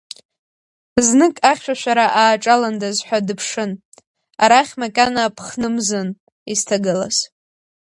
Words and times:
Знык 1.05 1.35
ахьшәашәара 1.51 2.05
ааҿаландаз 2.21 2.97
ҳәа 3.07 3.19
дыԥшын, 3.27 3.71
арахь 4.43 4.73
макьана 4.79 5.23
ԥхны 5.35 5.69
мзын 5.75 6.09
изҭагылаз. 6.51 7.17